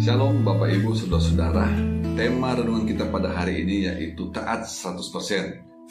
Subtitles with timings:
[0.00, 1.76] Shalom Bapak Ibu Saudara-saudara.
[2.16, 5.12] Tema renungan kita pada hari ini yaitu taat 100%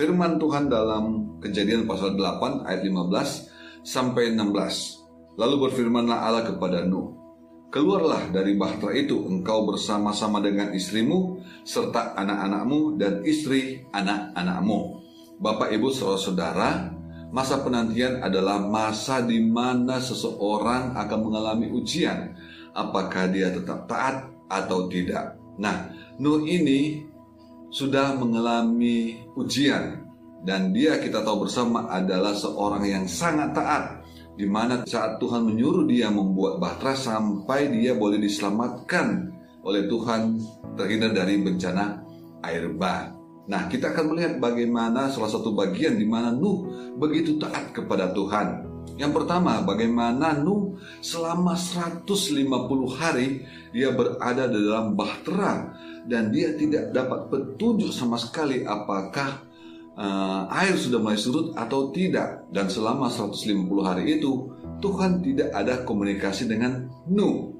[0.00, 7.20] Firman Tuhan dalam kejadian pasal 8 ayat 15 sampai 16 Lalu berfirmanlah Allah kepada Nuh
[7.68, 15.04] Keluarlah dari bahtera itu engkau bersama-sama dengan istrimu serta anak-anakmu dan istri anak-anakmu.
[15.36, 16.96] Bapak Ibu Saudara-saudara
[17.28, 22.32] Masa penantian adalah masa di mana seseorang akan mengalami ujian
[22.72, 25.36] apakah dia tetap taat atau tidak.
[25.60, 27.04] Nah, Nuh ini
[27.70, 30.02] sudah mengalami ujian
[30.42, 34.02] dan dia kita tahu bersama adalah seorang yang sangat taat
[34.38, 39.34] di mana saat Tuhan menyuruh dia membuat bahtera sampai dia boleh diselamatkan
[39.66, 40.38] oleh Tuhan
[40.78, 42.06] terhindar dari bencana
[42.46, 43.17] air bah.
[43.48, 46.68] Nah, kita akan melihat bagaimana salah satu bagian di mana Nuh
[47.00, 48.68] begitu taat kepada Tuhan.
[49.00, 52.04] Yang pertama, bagaimana Nuh selama 150
[52.92, 55.72] hari dia berada di dalam bahtera
[56.04, 59.48] dan dia tidak dapat petunjuk sama sekali apakah
[59.96, 62.44] uh, air sudah mulai surut atau tidak.
[62.52, 64.52] Dan selama 150 hari itu
[64.84, 67.56] Tuhan tidak ada komunikasi dengan Nuh.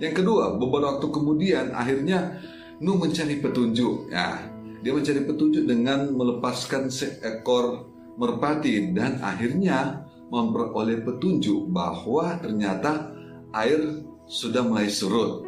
[0.00, 2.40] Yang kedua, beberapa waktu kemudian akhirnya
[2.80, 4.08] Nuh mencari petunjuk.
[4.08, 13.14] Ya, dia mencari petunjuk dengan melepaskan seekor merpati dan akhirnya memperoleh petunjuk bahwa ternyata
[13.54, 15.46] air sudah mulai surut.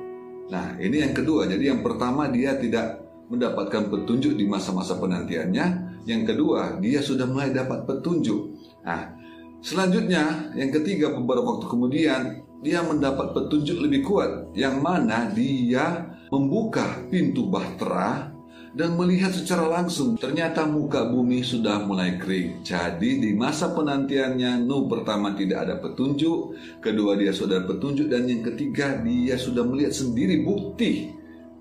[0.50, 1.46] Nah, ini yang kedua.
[1.46, 5.90] Jadi yang pertama dia tidak mendapatkan petunjuk di masa-masa penantiannya.
[6.08, 8.56] Yang kedua, dia sudah mulai dapat petunjuk.
[8.82, 9.14] Nah,
[9.60, 12.20] selanjutnya yang ketiga beberapa waktu kemudian
[12.64, 18.29] dia mendapat petunjuk lebih kuat yang mana dia membuka pintu bahtera
[18.70, 22.62] dan melihat secara langsung ternyata muka bumi sudah mulai kering.
[22.62, 28.46] Jadi di masa penantiannya Nuh pertama tidak ada petunjuk, kedua dia sudah petunjuk dan yang
[28.46, 31.10] ketiga dia sudah melihat sendiri bukti.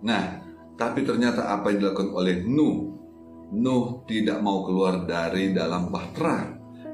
[0.05, 0.45] Nah,
[0.77, 2.77] tapi ternyata apa yang dilakukan oleh Nuh?
[3.57, 6.45] Nuh tidak mau keluar dari dalam bahtera.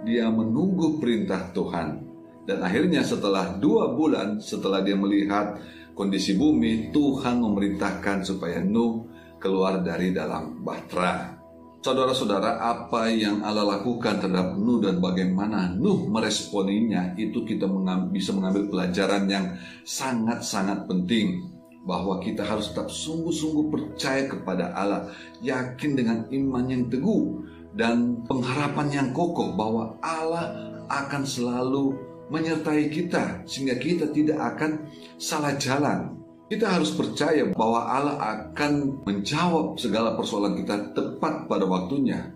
[0.08, 2.08] Dia menunggu perintah Tuhan.
[2.46, 5.60] Dan akhirnya setelah dua bulan setelah dia melihat
[5.98, 9.15] kondisi bumi, Tuhan memerintahkan supaya Nuh
[9.46, 11.38] keluar dari dalam bahtera.
[11.86, 18.34] Saudara-saudara, apa yang Allah lakukan terhadap Nuh dan bagaimana Nuh meresponinya itu kita mengambil, bisa
[18.34, 19.54] mengambil pelajaran yang
[19.86, 21.46] sangat-sangat penting
[21.86, 25.14] bahwa kita harus tetap sungguh-sungguh percaya kepada Allah,
[25.46, 27.46] yakin dengan iman yang teguh
[27.78, 30.58] dan pengharapan yang kokoh bahwa Allah
[30.90, 31.94] akan selalu
[32.34, 34.90] menyertai kita sehingga kita tidak akan
[35.22, 42.30] salah jalan kita harus percaya bahwa Allah akan menjawab segala persoalan kita tepat pada waktunya.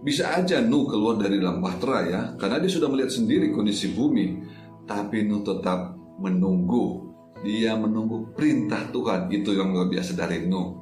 [0.00, 4.44] Bisa aja Nuh keluar dari dalam bahtera ya, karena dia sudah melihat sendiri kondisi bumi.
[4.84, 7.08] Tapi Nuh tetap menunggu.
[7.40, 9.32] Dia menunggu perintah Tuhan.
[9.32, 10.76] Itu yang luar biasa dari Nuh.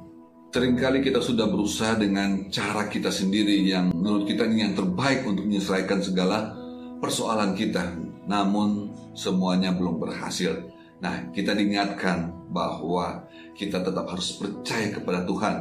[0.49, 5.45] Seringkali kita sudah berusaha dengan cara kita sendiri yang menurut kita ini yang terbaik untuk
[5.47, 6.57] menyelesaikan segala
[6.99, 7.95] persoalan kita.
[8.27, 10.78] Namun semuanya belum berhasil.
[10.99, 13.23] Nah, kita diingatkan bahwa
[13.55, 15.55] kita tetap harus percaya kepada Tuhan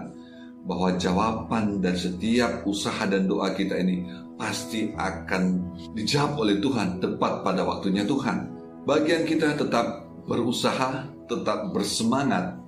[0.67, 4.05] bahwa jawaban dan setiap usaha dan doa kita ini
[4.35, 8.51] pasti akan dijawab oleh Tuhan tepat pada waktunya Tuhan.
[8.85, 12.59] Bagian kita tetap berusaha, tetap bersemangat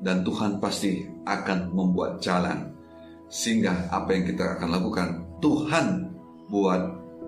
[0.00, 2.72] dan Tuhan pasti akan membuat jalan
[3.26, 5.08] sehingga apa yang kita akan lakukan
[5.42, 5.86] Tuhan
[6.50, 6.82] buat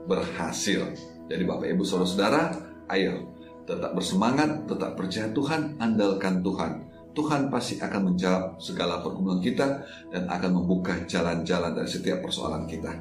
[0.07, 0.89] berhasil.
[1.29, 2.43] Jadi Bapak Ibu Saudara-saudara,
[2.89, 3.38] ayo
[3.69, 6.89] tetap bersemangat, tetap percaya Tuhan, andalkan Tuhan.
[7.13, 12.97] Tuhan pasti akan menjawab segala pergumulan kita dan akan membuka jalan-jalan dari setiap persoalan kita.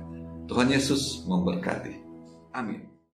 [0.51, 1.95] Tuhan Yesus memberkati.
[2.51, 2.96] Amin.